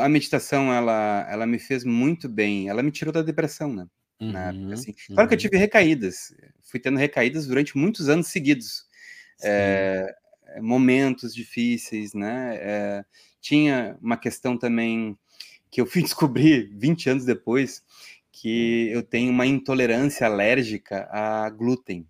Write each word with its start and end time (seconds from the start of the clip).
a 0.00 0.08
meditação 0.08 0.72
ela, 0.72 1.26
ela 1.30 1.46
me 1.46 1.58
fez 1.58 1.84
muito 1.84 2.28
bem, 2.28 2.68
ela 2.68 2.82
me 2.82 2.90
tirou 2.90 3.12
da 3.12 3.22
depressão, 3.22 3.72
né? 3.72 3.86
Uhum, 4.20 4.72
assim. 4.72 4.92
Claro 4.92 5.22
uhum. 5.22 5.28
que 5.28 5.34
eu 5.34 5.36
uhum. 5.36 5.36
tive 5.36 5.56
recaídas, 5.56 6.34
fui 6.62 6.78
tendo 6.78 6.98
recaídas 6.98 7.46
durante 7.46 7.76
muitos 7.76 8.08
anos 8.08 8.28
seguidos. 8.28 8.86
É, 9.44 10.14
momentos 10.60 11.34
difíceis, 11.34 12.12
né? 12.14 12.56
É, 12.60 13.04
tinha 13.40 13.96
uma 14.00 14.16
questão 14.16 14.56
também 14.56 15.16
que 15.70 15.80
eu 15.80 15.86
fui 15.86 16.02
descobrir 16.02 16.70
20 16.74 17.10
anos 17.10 17.24
depois, 17.24 17.82
que 18.30 18.88
eu 18.90 19.02
tenho 19.02 19.30
uma 19.30 19.46
intolerância 19.46 20.26
alérgica 20.26 21.08
a 21.10 21.48
glúten. 21.50 22.06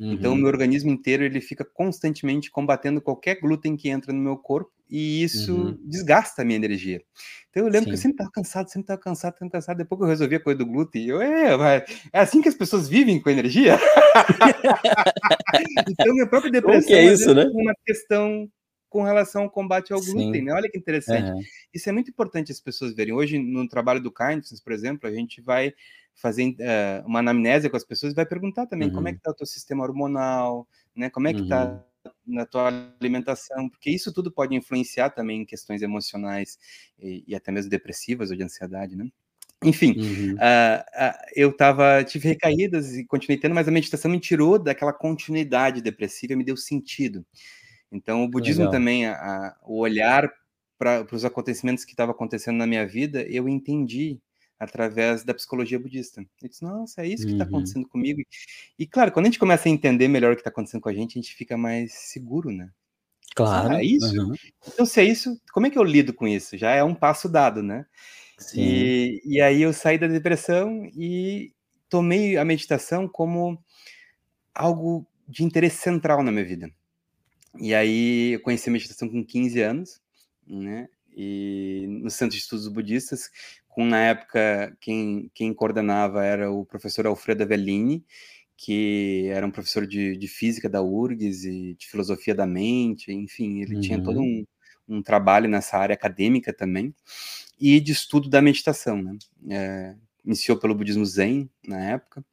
Uhum. 0.00 0.12
Então, 0.12 0.32
o 0.32 0.34
uhum. 0.34 0.40
meu 0.40 0.48
organismo 0.48 0.90
inteiro 0.90 1.24
ele 1.24 1.40
fica 1.40 1.64
constantemente 1.64 2.50
combatendo 2.50 3.00
qualquer 3.00 3.40
glúten 3.40 3.76
que 3.76 3.88
entra 3.88 4.12
no 4.12 4.20
meu 4.20 4.36
corpo 4.36 4.73
e 4.88 5.22
isso 5.22 5.54
uhum. 5.54 5.78
desgasta 5.84 6.42
a 6.42 6.44
minha 6.44 6.56
energia. 6.56 7.02
Então, 7.50 7.62
eu 7.62 7.70
lembro 7.70 7.84
Sim. 7.84 7.90
que 7.90 7.92
eu 7.92 7.98
sempre 7.98 8.14
estava 8.14 8.30
cansado, 8.30 8.68
sempre 8.68 8.82
estava 8.82 9.00
cansado, 9.00 9.38
sempre 9.38 9.52
cansado. 9.52 9.76
Depois 9.76 9.98
que 9.98 10.04
eu 10.04 10.08
resolvi 10.08 10.34
a 10.34 10.40
coisa 10.40 10.58
do 10.58 10.66
glúten, 10.66 11.06
eu, 11.06 11.22
é, 11.22 11.84
é 12.12 12.20
assim 12.20 12.42
que 12.42 12.48
as 12.48 12.54
pessoas 12.54 12.88
vivem 12.88 13.20
com 13.20 13.30
energia? 13.30 13.78
então, 15.88 16.12
minha 16.12 16.26
própria 16.26 16.50
depressão 16.50 16.88
que 16.88 16.94
é 16.94 17.12
isso, 17.12 17.32
né? 17.34 17.44
uma 17.44 17.74
questão 17.86 18.48
com 18.88 19.02
relação 19.02 19.42
ao 19.42 19.50
combate 19.50 19.92
ao 19.92 20.00
glúten, 20.00 20.34
Sim. 20.34 20.42
né? 20.42 20.52
Olha 20.52 20.70
que 20.70 20.78
interessante. 20.78 21.28
Uhum. 21.28 21.40
Isso 21.72 21.88
é 21.88 21.92
muito 21.92 22.10
importante 22.10 22.52
as 22.52 22.60
pessoas 22.60 22.94
verem. 22.94 23.12
Hoje, 23.12 23.38
no 23.38 23.68
trabalho 23.68 24.00
do 24.00 24.12
Kindness, 24.12 24.62
por 24.62 24.72
exemplo, 24.72 25.08
a 25.08 25.12
gente 25.12 25.40
vai 25.40 25.72
fazer 26.14 26.50
uh, 26.50 27.06
uma 27.06 27.18
anamnésia 27.18 27.68
com 27.68 27.76
as 27.76 27.84
pessoas 27.84 28.12
e 28.12 28.16
vai 28.16 28.24
perguntar 28.24 28.66
também 28.66 28.88
uhum. 28.88 28.94
como 28.94 29.08
é 29.08 29.10
uhum. 29.10 29.16
que 29.16 29.20
está 29.20 29.32
o 29.32 29.34
teu 29.34 29.46
sistema 29.46 29.82
hormonal, 29.82 30.66
né? 30.94 31.10
Como 31.10 31.26
é 31.26 31.34
que 31.34 31.42
está 31.42 31.64
uhum. 31.64 31.80
Na 32.26 32.46
tua 32.46 32.68
alimentação, 33.00 33.68
porque 33.68 33.90
isso 33.90 34.12
tudo 34.12 34.32
pode 34.32 34.54
influenciar 34.54 35.10
também 35.10 35.42
em 35.42 35.46
questões 35.46 35.82
emocionais 35.82 36.58
e, 36.98 37.24
e 37.26 37.34
até 37.34 37.52
mesmo 37.52 37.70
depressivas 37.70 38.30
ou 38.30 38.36
de 38.36 38.42
ansiedade, 38.42 38.96
né? 38.96 39.08
Enfim, 39.62 39.94
uhum. 39.98 40.34
uh, 40.34 40.36
uh, 40.36 41.18
eu 41.34 41.56
tava, 41.56 42.04
tive 42.04 42.28
recaídas 42.28 42.94
e 42.94 43.04
continuei 43.04 43.40
tendo, 43.40 43.54
mas 43.54 43.66
a 43.66 43.70
meditação 43.70 44.10
me 44.10 44.20
tirou 44.20 44.58
daquela 44.58 44.92
continuidade 44.92 45.80
depressiva 45.80 46.36
me 46.36 46.44
deu 46.44 46.56
sentido. 46.56 47.24
Então, 47.90 48.24
o 48.24 48.28
budismo 48.28 48.64
Legal. 48.64 48.72
também, 48.72 49.06
a, 49.06 49.14
a, 49.14 49.56
o 49.62 49.78
olhar 49.78 50.30
para 50.76 51.06
os 51.12 51.24
acontecimentos 51.24 51.84
que 51.84 51.92
estavam 51.92 52.14
acontecendo 52.14 52.56
na 52.56 52.66
minha 52.66 52.86
vida, 52.86 53.22
eu 53.22 53.48
entendi 53.48 54.20
através 54.58 55.24
da 55.24 55.34
psicologia 55.34 55.78
budista. 55.78 56.24
Eu 56.42 56.48
disse, 56.48 56.62
nossa, 56.62 57.02
é 57.02 57.08
isso 57.08 57.26
que 57.26 57.32
está 57.32 57.44
uhum. 57.44 57.50
acontecendo 57.50 57.88
comigo. 57.88 58.22
E, 58.78 58.86
claro, 58.86 59.12
quando 59.12 59.26
a 59.26 59.28
gente 59.28 59.38
começa 59.38 59.68
a 59.68 59.72
entender 59.72 60.08
melhor 60.08 60.32
o 60.32 60.36
que 60.36 60.40
está 60.40 60.50
acontecendo 60.50 60.80
com 60.80 60.88
a 60.88 60.94
gente, 60.94 61.18
a 61.18 61.22
gente 61.22 61.34
fica 61.34 61.56
mais 61.56 61.92
seguro, 61.92 62.50
né? 62.50 62.70
Claro. 63.34 63.74
Ah, 63.74 63.80
é 63.80 63.84
isso? 63.84 64.16
Uhum. 64.20 64.34
Então, 64.68 64.86
se 64.86 65.00
é 65.00 65.04
isso, 65.04 65.40
como 65.52 65.66
é 65.66 65.70
que 65.70 65.78
eu 65.78 65.82
lido 65.82 66.14
com 66.14 66.26
isso? 66.26 66.56
Já 66.56 66.70
é 66.70 66.84
um 66.84 66.94
passo 66.94 67.28
dado, 67.28 67.62
né? 67.62 67.84
Sim. 68.38 68.60
E, 68.60 69.22
e 69.24 69.40
aí 69.40 69.62
eu 69.62 69.72
saí 69.72 69.98
da 69.98 70.06
depressão 70.06 70.84
e 70.96 71.52
tomei 71.88 72.36
a 72.36 72.44
meditação 72.44 73.08
como 73.08 73.58
algo 74.54 75.06
de 75.28 75.44
interesse 75.44 75.78
central 75.78 76.22
na 76.22 76.30
minha 76.30 76.44
vida. 76.44 76.70
E 77.58 77.74
aí 77.74 78.32
eu 78.32 78.40
conheci 78.40 78.68
a 78.68 78.72
meditação 78.72 79.08
com 79.08 79.24
15 79.24 79.60
anos, 79.60 80.00
né? 80.46 80.88
E 81.16 81.86
no 81.88 82.10
Centro 82.10 82.36
de 82.36 82.42
Estudos 82.42 82.66
Budistas, 82.66 83.30
com 83.74 83.84
na 83.84 84.00
época 84.00 84.76
quem, 84.80 85.28
quem 85.34 85.52
coordenava 85.52 86.24
era 86.24 86.48
o 86.48 86.64
professor 86.64 87.06
Alfredo 87.08 87.42
Avellini, 87.42 88.04
que 88.56 89.26
era 89.32 89.44
um 89.44 89.50
professor 89.50 89.84
de, 89.84 90.16
de 90.16 90.28
física 90.28 90.68
da 90.68 90.80
URGS 90.80 91.44
e 91.44 91.74
de 91.74 91.88
filosofia 91.88 92.36
da 92.36 92.46
mente, 92.46 93.12
enfim, 93.12 93.62
ele 93.62 93.74
uhum. 93.74 93.80
tinha 93.80 94.00
todo 94.00 94.20
uhum. 94.20 94.44
um, 94.88 94.96
um 94.98 95.02
trabalho 95.02 95.48
nessa 95.48 95.76
área 95.76 95.92
acadêmica 95.92 96.52
também, 96.52 96.94
e 97.60 97.80
de 97.80 97.90
estudo 97.90 98.28
da 98.30 98.40
meditação, 98.40 99.02
né? 99.02 99.18
É, 99.50 99.96
iniciou 100.24 100.56
pelo 100.56 100.74
budismo 100.74 101.04
Zen 101.04 101.50
na 101.66 101.84
época, 101.90 102.24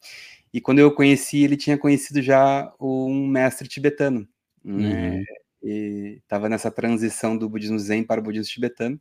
e 0.54 0.62
quando 0.62 0.78
eu 0.78 0.94
conheci, 0.94 1.44
ele 1.44 1.58
tinha 1.58 1.78
conhecido 1.78 2.22
já 2.22 2.72
um 2.80 3.26
mestre 3.26 3.68
tibetano, 3.68 4.28
né? 4.64 5.18
Uhum. 5.18 5.24
E 5.64 6.20
estava 6.22 6.48
nessa 6.48 6.70
transição 6.70 7.36
do 7.36 7.50
budismo 7.50 7.80
zen 7.80 8.04
para 8.04 8.20
o 8.20 8.24
budismo 8.24 8.52
tibetano. 8.52 9.00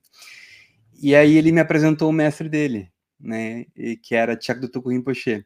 E 1.00 1.14
aí 1.16 1.36
ele 1.36 1.50
me 1.52 1.60
apresentou 1.60 2.10
o 2.10 2.12
mestre 2.12 2.48
dele, 2.48 2.90
né? 3.18 3.64
Que 4.02 4.14
era 4.14 4.38
Chakdutuku 4.40 4.90
Rinpoche. 4.90 5.44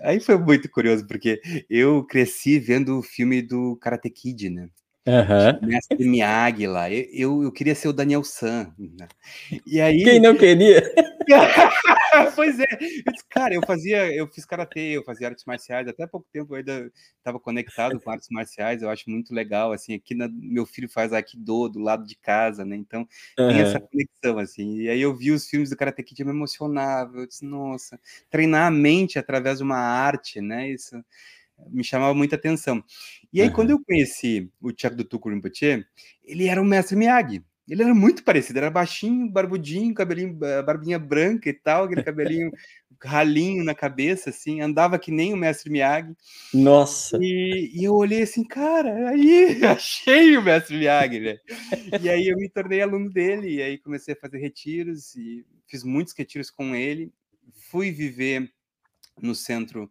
Aí 0.00 0.20
foi 0.20 0.38
muito 0.38 0.70
curioso, 0.70 1.06
porque 1.06 1.40
eu 1.68 2.04
cresci 2.06 2.58
vendo 2.58 2.98
o 2.98 3.02
filme 3.02 3.42
do 3.42 3.76
Karate 3.76 4.10
Kid, 4.10 4.50
né? 4.50 4.68
Uhum. 5.06 5.68
Mestre 5.68 6.06
Miyagi 6.06 6.66
lá. 6.66 6.90
Eu, 6.90 7.06
eu, 7.12 7.42
eu, 7.44 7.52
queria 7.52 7.74
ser 7.74 7.88
o 7.88 7.92
Daniel 7.92 8.22
San. 8.22 8.72
Né? 8.78 9.08
E 9.66 9.80
aí... 9.80 10.04
Quem 10.04 10.20
não 10.20 10.36
queria? 10.36 10.82
pois 12.34 12.58
é. 12.58 12.66
Eu 13.06 13.12
disse, 13.12 13.24
cara, 13.28 13.54
eu 13.54 13.62
fazia, 13.66 14.12
eu 14.14 14.26
fiz 14.26 14.44
karatê, 14.44 14.96
eu 14.96 15.04
fazia 15.04 15.28
artes 15.28 15.44
marciais, 15.44 15.86
até 15.88 16.06
pouco 16.06 16.26
tempo 16.32 16.52
eu 16.52 16.58
ainda 16.58 16.92
estava 17.18 17.38
conectado 17.38 17.98
com 18.00 18.10
artes 18.10 18.28
marciais, 18.30 18.82
eu 18.82 18.90
acho 18.90 19.08
muito 19.08 19.34
legal, 19.34 19.72
assim, 19.72 19.94
aqui 19.94 20.14
na, 20.14 20.28
meu 20.28 20.66
filho 20.66 20.88
faz 20.88 21.12
Aikido 21.12 21.68
do 21.68 21.78
lado 21.78 22.04
de 22.04 22.16
casa, 22.16 22.64
né, 22.64 22.76
então 22.76 23.06
uhum. 23.38 23.48
tem 23.48 23.60
essa 23.60 23.80
conexão, 23.80 24.38
assim, 24.38 24.80
e 24.80 24.88
aí 24.88 25.00
eu 25.00 25.14
vi 25.14 25.30
os 25.30 25.48
filmes 25.48 25.70
do 25.70 25.76
Karate 25.76 26.02
Kid, 26.02 26.20
eu 26.20 26.26
me 26.26 26.32
emocionava, 26.32 27.18
eu 27.18 27.26
disse, 27.26 27.44
nossa, 27.44 27.98
treinar 28.28 28.66
a 28.66 28.70
mente 28.70 29.18
através 29.18 29.58
de 29.58 29.64
uma 29.64 29.78
arte, 29.78 30.40
né, 30.40 30.70
isso 30.70 30.96
me 31.68 31.84
chamava 31.84 32.14
muita 32.14 32.36
atenção. 32.36 32.82
E 33.32 33.40
aí, 33.40 33.48
uhum. 33.48 33.54
quando 33.54 33.70
eu 33.70 33.84
conheci 33.84 34.50
o 34.60 34.72
Tiago 34.72 34.96
do 34.96 35.04
Tuco 35.04 35.30
Rinpoche, 35.30 35.84
ele 36.24 36.46
era 36.46 36.60
o 36.60 36.64
mestre 36.64 36.96
Miyagi, 36.96 37.42
ele 37.68 37.84
era 37.84 37.94
muito 37.94 38.24
parecido, 38.24 38.58
era 38.58 38.68
baixinho, 38.68 39.30
barbudinho, 39.30 39.94
cabelinho, 39.94 40.34
barbinha 40.34 40.98
branca 40.98 41.48
e 41.48 41.52
tal, 41.52 41.84
aquele 41.84 42.02
cabelinho 42.02 42.50
ralinho 43.02 43.62
na 43.62 43.74
cabeça, 43.74 44.30
assim, 44.30 44.60
andava 44.60 44.98
que 44.98 45.12
nem 45.12 45.32
o 45.32 45.36
mestre 45.36 45.70
Miyagi. 45.70 46.14
Nossa! 46.52 47.16
E, 47.20 47.70
e 47.72 47.84
eu 47.84 47.94
olhei 47.94 48.22
assim, 48.22 48.42
cara, 48.42 49.10
aí 49.10 49.60
achei 49.64 50.36
o 50.36 50.42
mestre 50.42 50.76
Miyagi, 50.76 51.20
né? 51.20 51.38
E 52.02 52.08
aí 52.08 52.28
eu 52.28 52.36
me 52.36 52.48
tornei 52.48 52.82
aluno 52.82 53.08
dele, 53.08 53.54
e 53.54 53.62
aí 53.62 53.78
comecei 53.78 54.14
a 54.14 54.20
fazer 54.20 54.38
retiros, 54.38 55.14
e 55.14 55.46
fiz 55.68 55.84
muitos 55.84 56.12
retiros 56.12 56.50
com 56.50 56.74
ele. 56.74 57.12
Fui 57.70 57.92
viver 57.92 58.52
no 59.22 59.34
centro 59.34 59.88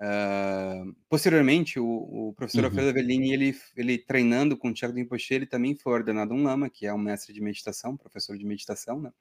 Uh, 0.00 0.96
posteriormente, 1.10 1.78
o, 1.78 1.84
o 1.86 2.32
professor 2.34 2.60
uhum. 2.60 2.66
Alfredo 2.66 2.88
Avellini, 2.88 3.32
ele, 3.34 3.54
ele 3.76 3.98
treinando 3.98 4.56
com 4.56 4.68
o 4.68 4.72
Tiago 4.72 4.96
Rinpoche, 4.96 5.34
ele 5.34 5.44
também 5.44 5.76
foi 5.76 5.92
ordenado 5.92 6.32
um 6.32 6.42
lama, 6.42 6.70
que 6.70 6.86
é 6.86 6.94
um 6.94 6.98
mestre 6.98 7.34
de 7.34 7.40
meditação, 7.42 7.98
professor 7.98 8.38
de 8.38 8.46
meditação, 8.46 8.98
né? 8.98 9.12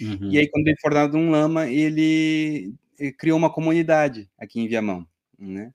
Uhum. 0.00 0.32
E 0.32 0.38
aí, 0.38 0.48
quando 0.48 0.66
ele 0.66 0.76
foi 0.80 0.90
ordenado 0.90 1.16
um 1.16 1.30
lama, 1.30 1.68
ele, 1.68 2.74
ele 2.98 3.12
criou 3.12 3.38
uma 3.38 3.52
comunidade 3.52 4.28
aqui 4.36 4.60
em 4.60 4.66
Viamão, 4.66 5.06
né? 5.38 5.72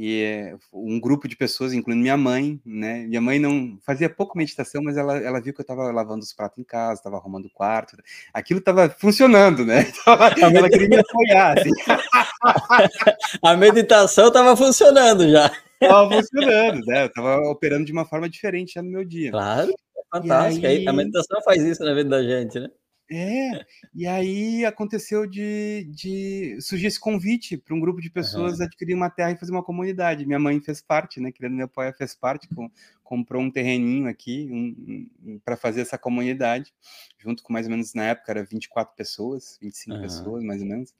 E 0.00 0.54
um 0.72 1.00
grupo 1.00 1.26
de 1.26 1.34
pessoas, 1.34 1.72
incluindo 1.72 2.00
minha 2.00 2.16
mãe, 2.16 2.60
né? 2.64 3.04
Minha 3.08 3.20
mãe 3.20 3.40
não 3.40 3.76
fazia 3.84 4.08
pouco 4.08 4.38
meditação, 4.38 4.80
mas 4.80 4.96
ela, 4.96 5.18
ela 5.18 5.40
viu 5.40 5.52
que 5.52 5.60
eu 5.60 5.64
estava 5.64 5.90
lavando 5.90 6.22
os 6.22 6.32
pratos 6.32 6.56
em 6.56 6.62
casa, 6.62 7.00
estava 7.00 7.16
arrumando 7.16 7.46
o 7.46 7.50
quarto, 7.50 7.96
aquilo 8.32 8.60
estava 8.60 8.88
funcionando, 8.88 9.66
né? 9.66 9.86
Então 9.98 10.14
ela, 10.14 10.58
ela 10.58 10.70
queria 10.70 10.88
me 10.88 10.98
apoiar. 10.98 11.58
Assim. 11.58 11.70
A 13.42 13.56
meditação 13.56 14.28
estava 14.28 14.56
funcionando 14.56 15.28
já. 15.28 15.50
Estava 15.82 16.08
funcionando, 16.08 16.86
né? 16.86 17.02
Eu 17.02 17.06
estava 17.06 17.50
operando 17.50 17.84
de 17.84 17.90
uma 17.90 18.04
forma 18.04 18.28
diferente 18.28 18.74
já 18.74 18.82
no 18.82 18.90
meu 18.90 19.04
dia. 19.04 19.32
Claro, 19.32 19.72
é 19.72 20.16
fantástico. 20.16 20.64
Aí... 20.64 20.86
A 20.86 20.92
meditação 20.92 21.42
faz 21.42 21.64
isso 21.64 21.82
na 21.82 21.92
vida 21.92 22.10
da 22.10 22.22
gente, 22.22 22.60
né? 22.60 22.68
É, 23.10 23.64
e 23.94 24.06
aí 24.06 24.66
aconteceu 24.66 25.26
de, 25.26 25.88
de 25.90 26.58
surgir 26.60 26.88
esse 26.88 27.00
convite 27.00 27.56
para 27.56 27.74
um 27.74 27.80
grupo 27.80 28.02
de 28.02 28.10
pessoas 28.10 28.58
uhum. 28.58 28.66
adquirir 28.66 28.94
uma 28.94 29.08
terra 29.08 29.32
e 29.32 29.38
fazer 29.38 29.50
uma 29.50 29.62
comunidade. 29.62 30.26
Minha 30.26 30.38
mãe 30.38 30.60
fez 30.60 30.82
parte, 30.82 31.18
né? 31.18 31.32
Querendo 31.32 31.56
meu 31.56 31.68
pai 31.68 31.90
fez 31.94 32.14
parte, 32.14 32.46
com, 32.54 32.70
comprou 33.02 33.42
um 33.42 33.50
terreninho 33.50 34.08
aqui 34.08 34.48
um, 34.50 35.08
um, 35.24 35.38
para 35.38 35.56
fazer 35.56 35.80
essa 35.80 35.96
comunidade, 35.96 36.74
junto 37.18 37.42
com 37.42 37.50
mais 37.50 37.66
ou 37.66 37.70
menos 37.70 37.94
na 37.94 38.04
época 38.04 38.30
era 38.30 38.44
24 38.44 38.94
pessoas, 38.94 39.58
25 39.62 39.96
uhum. 39.96 40.02
pessoas 40.02 40.44
mais 40.44 40.60
ou 40.60 40.68
menos. 40.68 40.94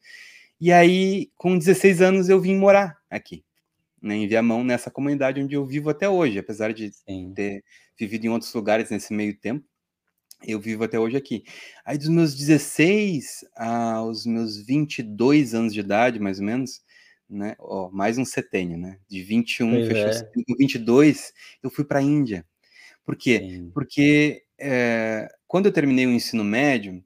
E 0.59 0.73
aí, 0.73 1.31
com 1.37 1.59
16 1.59 2.00
anos, 2.00 2.29
eu 2.31 2.41
vim 2.41 2.56
morar 2.56 2.99
aqui, 3.11 3.44
né, 4.00 4.17
em 4.17 4.27
Viamão, 4.27 4.65
nessa 4.65 4.91
comunidade 4.91 5.41
onde 5.41 5.55
eu 5.55 5.65
vivo 5.67 5.91
até 5.91 6.09
hoje, 6.09 6.38
apesar 6.38 6.73
de 6.73 6.91
Sim. 6.91 7.32
ter 7.35 7.62
vivido 7.99 8.25
em 8.25 8.31
outros 8.31 8.53
lugares 8.55 8.91
nesse 8.91 9.12
meio 9.12 9.37
tempo 9.37 9.65
eu 10.43 10.61
vivo 10.61 10.85
até 10.85 10.99
hoje 10.99 11.17
aqui. 11.17 11.44
Aí 11.85 11.99
dos 11.99 12.08
meus 12.08 12.35
16 12.35 13.44
aos 13.56 14.25
meus 14.25 14.64
22 14.64 15.55
anos 15.55 15.75
de 15.75 15.81
idade, 15.81 16.20
mais 16.20 16.38
ou 16.38 16.46
menos, 16.46 16.82
né? 17.29 17.55
Ó, 17.58 17.90
mais 17.90 18.19
um 18.19 18.25
setênio, 18.25 18.79
né? 18.79 18.99
De 19.08 19.23
21, 19.23 19.70
pois 19.70 19.88
fechou 19.88 20.11
é. 20.11 20.44
com 20.46 20.55
22, 20.58 21.32
eu 21.62 21.70
fui 21.70 21.85
para 21.85 21.99
a 21.99 22.02
Índia. 22.02 22.46
Por 23.05 23.17
quê? 23.17 23.38
Sim. 23.38 23.70
Porque 23.73 24.44
é, 24.58 25.29
quando 25.46 25.67
eu 25.67 25.73
terminei 25.73 26.06
o 26.06 26.12
ensino 26.12 26.44
médio, 26.44 27.02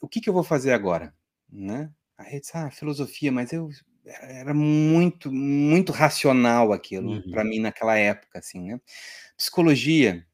o 0.00 0.08
que, 0.08 0.20
que 0.20 0.28
eu 0.28 0.34
vou 0.34 0.44
fazer 0.44 0.72
agora? 0.72 1.14
Né? 1.50 1.90
Aí 2.18 2.34
eu 2.34 2.40
disse, 2.40 2.56
ah, 2.56 2.70
filosofia, 2.70 3.30
mas 3.30 3.52
eu 3.52 3.70
era 4.04 4.52
muito, 4.52 5.30
muito 5.30 5.92
racional 5.92 6.72
aquilo 6.72 7.12
uhum. 7.12 7.30
para 7.30 7.44
mim 7.44 7.60
naquela 7.60 7.96
época, 7.96 8.40
assim, 8.40 8.60
né? 8.72 8.80
Psicologia 9.36 10.26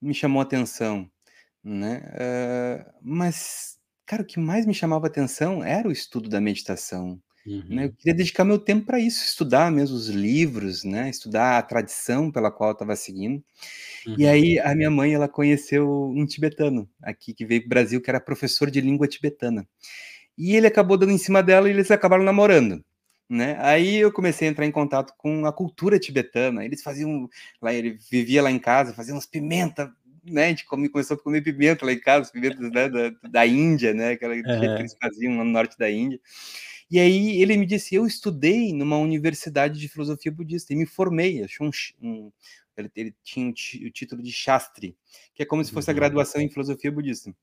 me 0.00 0.12
chamou 0.12 0.40
a 0.40 0.42
atenção 0.42 1.10
né? 1.66 2.00
Uh, 2.14 2.92
mas, 3.02 3.76
cara, 4.06 4.22
o 4.22 4.24
que 4.24 4.38
mais 4.38 4.64
me 4.64 4.72
chamava 4.72 5.08
atenção 5.08 5.64
era 5.64 5.88
o 5.88 5.92
estudo 5.92 6.28
da 6.28 6.40
meditação. 6.40 7.20
Uhum. 7.44 7.64
Né? 7.68 7.84
Eu 7.84 7.88
uhum. 7.88 7.94
queria 7.98 8.14
dedicar 8.14 8.44
meu 8.44 8.58
tempo 8.58 8.86
para 8.86 9.00
isso, 9.00 9.24
estudar 9.24 9.70
mesmo 9.70 9.96
os 9.96 10.08
livros, 10.08 10.84
né? 10.84 11.10
Estudar 11.10 11.58
a 11.58 11.62
tradição 11.62 12.30
pela 12.30 12.52
qual 12.52 12.70
eu 12.70 12.74
estava 12.74 12.94
seguindo. 12.94 13.42
Uhum. 14.06 14.14
E 14.16 14.26
aí 14.26 14.58
a 14.60 14.74
minha 14.76 14.90
mãe 14.90 15.12
ela 15.12 15.28
conheceu 15.28 16.12
um 16.14 16.24
tibetano 16.24 16.88
aqui 17.02 17.34
que 17.34 17.44
veio 17.44 17.62
para 17.62 17.66
o 17.66 17.70
Brasil 17.70 18.00
que 18.00 18.10
era 18.10 18.20
professor 18.20 18.70
de 18.70 18.80
língua 18.80 19.08
tibetana. 19.08 19.66
E 20.38 20.54
ele 20.54 20.68
acabou 20.68 20.96
dando 20.96 21.12
em 21.12 21.18
cima 21.18 21.42
dela 21.42 21.68
e 21.68 21.72
eles 21.72 21.90
acabaram 21.90 22.22
namorando. 22.22 22.84
Né? 23.28 23.56
Aí 23.58 23.96
eu 23.96 24.12
comecei 24.12 24.46
a 24.46 24.50
entrar 24.52 24.66
em 24.66 24.70
contato 24.70 25.12
com 25.18 25.46
a 25.46 25.52
cultura 25.52 25.98
tibetana. 25.98 26.64
Eles 26.64 26.82
faziam 26.82 27.28
lá, 27.60 27.72
ele 27.72 27.98
vivia 28.10 28.42
lá 28.42 28.52
em 28.52 28.58
casa, 28.58 28.94
fazia 28.94 29.14
umas 29.14 29.26
pimenta, 29.26 29.92
né? 30.32 30.46
A 30.46 30.48
gente 30.48 30.64
começou 30.66 31.16
a 31.16 31.20
comer 31.20 31.42
pimenta 31.42 31.84
lá 31.84 31.92
em 31.92 32.00
casa, 32.00 32.30
pimentas 32.30 32.70
né, 32.70 32.88
da, 32.88 33.28
da 33.28 33.46
Índia, 33.46 33.94
né? 33.94 34.12
Aquela 34.12 34.34
uhum. 34.34 34.42
que 34.42 34.80
eles 34.80 34.96
faziam 35.00 35.32
no 35.32 35.44
norte 35.44 35.78
da 35.78 35.90
Índia. 35.90 36.20
E 36.90 36.98
aí 36.98 37.40
ele 37.40 37.56
me 37.56 37.66
disse: 37.66 37.94
Eu 37.94 38.06
estudei 38.06 38.72
numa 38.72 38.96
universidade 38.98 39.78
de 39.78 39.88
filosofia 39.88 40.30
budista 40.30 40.72
e 40.72 40.76
me 40.76 40.86
formei. 40.86 41.42
Achei 41.42 41.66
um, 41.66 41.70
um 42.00 42.32
ele, 42.76 42.90
ele, 42.94 43.14
tinha 43.22 43.48
o 43.48 43.90
título 43.90 44.22
de 44.22 44.30
Shastri, 44.30 44.96
que 45.34 45.42
é 45.42 45.46
como 45.46 45.64
se 45.64 45.72
fosse 45.72 45.90
a 45.90 45.92
uhum. 45.92 45.98
graduação 45.98 46.40
em 46.40 46.48
filosofia 46.48 46.92
budista. 46.92 47.34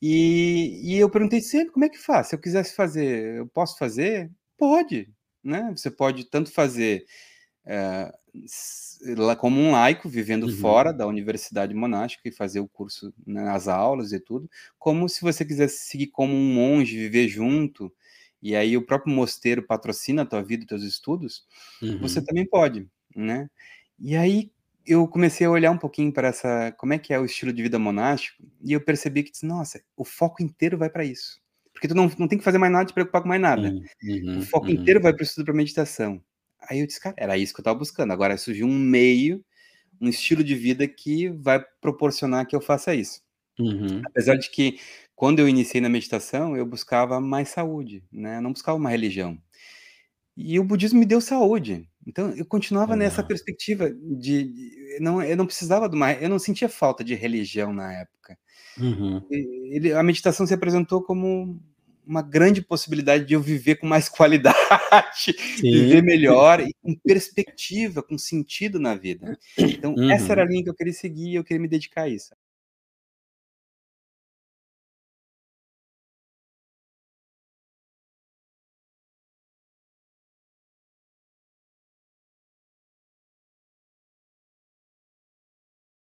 E, 0.00 0.80
e 0.82 0.98
eu 0.98 1.08
perguntei 1.10 1.40
sempre 1.40 1.72
como 1.72 1.84
é 1.84 1.88
que 1.88 1.98
faz. 1.98 2.28
Se 2.28 2.34
eu 2.34 2.40
quisesse 2.40 2.74
fazer, 2.74 3.36
eu 3.36 3.46
posso 3.46 3.78
fazer? 3.78 4.30
Pode, 4.56 5.08
né? 5.42 5.72
Você 5.76 5.90
pode 5.90 6.24
tanto 6.24 6.50
fazer 6.50 7.04
é, 7.68 8.10
como 9.36 9.60
um 9.60 9.72
laico, 9.72 10.08
vivendo 10.08 10.44
uhum. 10.44 10.56
fora 10.56 10.90
da 10.90 11.06
universidade 11.06 11.74
monástica 11.74 12.26
e 12.26 12.32
fazer 12.32 12.60
o 12.60 12.66
curso, 12.66 13.12
né, 13.26 13.50
as 13.50 13.68
aulas 13.68 14.12
e 14.12 14.18
tudo, 14.18 14.50
como 14.78 15.06
se 15.08 15.20
você 15.20 15.44
quisesse 15.44 15.86
seguir 15.86 16.06
como 16.06 16.34
um 16.34 16.54
monge, 16.54 16.96
viver 16.96 17.28
junto, 17.28 17.92
e 18.40 18.56
aí 18.56 18.74
o 18.76 18.86
próprio 18.86 19.14
mosteiro 19.14 19.62
patrocina 19.62 20.22
a 20.22 20.26
tua 20.26 20.42
vida 20.42 20.64
e 20.64 20.66
teus 20.66 20.82
estudos, 20.82 21.44
uhum. 21.82 21.98
você 21.98 22.24
também 22.24 22.46
pode, 22.46 22.88
né? 23.14 23.50
E 23.98 24.16
aí 24.16 24.50
eu 24.86 25.06
comecei 25.06 25.46
a 25.46 25.50
olhar 25.50 25.70
um 25.70 25.78
pouquinho 25.78 26.10
para 26.10 26.28
essa, 26.28 26.72
como 26.78 26.94
é 26.94 26.98
que 26.98 27.12
é 27.12 27.20
o 27.20 27.26
estilo 27.26 27.52
de 27.52 27.62
vida 27.62 27.78
monástico, 27.78 28.42
e 28.64 28.72
eu 28.72 28.80
percebi 28.80 29.22
que, 29.22 29.32
nossa, 29.44 29.82
o 29.94 30.04
foco 30.04 30.42
inteiro 30.42 30.78
vai 30.78 30.88
para 30.88 31.04
isso. 31.04 31.38
Porque 31.72 31.86
tu 31.86 31.94
não, 31.94 32.10
não 32.18 32.26
tem 32.26 32.38
que 32.38 32.44
fazer 32.44 32.58
mais 32.58 32.72
nada, 32.72 32.86
te 32.86 32.94
preocupar 32.94 33.20
com 33.20 33.28
mais 33.28 33.40
nada. 33.40 33.68
Uhum, 34.02 34.38
o 34.38 34.42
foco 34.42 34.66
uhum. 34.66 34.72
inteiro 34.72 35.00
vai 35.00 35.12
para 35.12 35.20
o 35.20 35.24
estudo 35.24 35.44
para 35.44 35.54
meditação. 35.54 36.20
Aí 36.60 36.80
eu 36.80 36.86
disse, 36.86 37.00
cara, 37.00 37.14
era 37.18 37.36
isso 37.38 37.52
que 37.52 37.60
eu 37.60 37.62
estava 37.62 37.78
buscando. 37.78 38.12
Agora 38.12 38.36
surgiu 38.36 38.66
um 38.66 38.78
meio, 38.78 39.44
um 40.00 40.08
estilo 40.08 40.42
de 40.42 40.54
vida 40.54 40.86
que 40.86 41.28
vai 41.28 41.64
proporcionar 41.80 42.46
que 42.46 42.56
eu 42.56 42.60
faça 42.60 42.94
isso. 42.94 43.20
Uhum. 43.58 44.02
Apesar 44.04 44.36
de 44.36 44.50
que 44.50 44.78
quando 45.14 45.40
eu 45.40 45.48
iniciei 45.48 45.80
na 45.80 45.88
meditação, 45.88 46.56
eu 46.56 46.64
buscava 46.64 47.20
mais 47.20 47.48
saúde, 47.48 48.04
né? 48.12 48.38
Eu 48.38 48.42
não 48.42 48.52
buscava 48.52 48.78
uma 48.78 48.90
religião. 48.90 49.36
E 50.36 50.60
o 50.60 50.64
budismo 50.64 51.00
me 51.00 51.06
deu 51.06 51.20
saúde. 51.20 51.88
Então 52.06 52.30
eu 52.30 52.46
continuava 52.46 52.94
nessa 52.94 53.22
perspectiva 53.22 53.90
de, 53.90 54.44
de, 54.44 54.98
não, 55.00 55.22
eu 55.22 55.36
não 55.36 55.44
precisava 55.44 55.88
de 55.88 55.96
uma, 55.96 56.12
eu 56.12 56.28
não 56.28 56.38
sentia 56.38 56.68
falta 56.68 57.02
de 57.02 57.14
religião 57.14 57.72
na 57.72 57.92
época. 57.92 58.38
Uhum. 58.78 59.20
Ele, 59.30 59.92
a 59.92 60.02
meditação 60.02 60.46
se 60.46 60.54
apresentou 60.54 61.02
como 61.02 61.60
uma 62.08 62.22
grande 62.22 62.62
possibilidade 62.62 63.24
de 63.24 63.34
eu 63.34 63.40
viver 63.40 63.76
com 63.76 63.86
mais 63.86 64.08
qualidade, 64.10 64.56
Sim. 65.56 65.70
viver 65.70 66.02
melhor 66.02 66.60
e 66.60 66.74
com 66.82 66.94
perspectiva, 66.96 68.02
com 68.02 68.16
sentido 68.16 68.80
na 68.80 68.94
vida. 68.94 69.38
Então, 69.58 69.94
uhum. 69.94 70.10
essa 70.10 70.32
era 70.32 70.42
a 70.42 70.46
linha 70.46 70.64
que 70.64 70.70
eu 70.70 70.74
queria 70.74 70.92
seguir 70.92 71.28
e 71.28 71.34
eu 71.34 71.44
queria 71.44 71.60
me 71.60 71.68
dedicar 71.68 72.02
a 72.02 72.08
isso. 72.08 72.34